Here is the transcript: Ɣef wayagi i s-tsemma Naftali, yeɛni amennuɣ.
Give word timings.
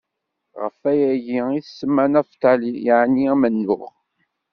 Ɣef 0.61 0.75
wayagi 0.83 1.39
i 1.53 1.61
s-tsemma 1.65 2.05
Naftali, 2.13 2.71
yeɛni 2.85 3.25
amennuɣ. 3.33 3.83